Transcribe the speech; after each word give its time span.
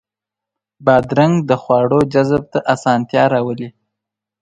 بادرنګ 0.85 1.35
د 1.49 1.51
خواړو 1.61 1.99
جذب 2.13 2.43
ته 2.53 2.59
اسانتیا 2.73 3.23
راولي. 3.33 3.69